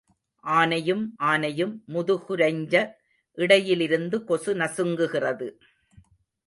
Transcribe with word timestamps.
ஆனையும் 0.45 1.03
ஆனையும் 1.19 1.75
முதுகுரைஞ்ச 1.87 2.73
இடையிலிருந்து 3.37 4.23
கொசு 4.23 4.55
நசுங்குகிறது. 4.55 5.49